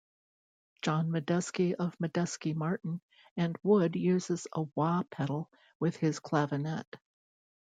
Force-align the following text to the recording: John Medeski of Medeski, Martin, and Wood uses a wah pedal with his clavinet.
John 0.81 1.11
Medeski 1.11 1.73
of 1.75 1.95
Medeski, 1.99 2.55
Martin, 2.55 3.01
and 3.37 3.55
Wood 3.61 3.95
uses 3.95 4.47
a 4.51 4.63
wah 4.73 5.03
pedal 5.11 5.47
with 5.79 5.95
his 5.97 6.17
clavinet. 6.19 6.87